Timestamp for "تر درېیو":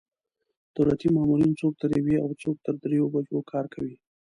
2.65-3.11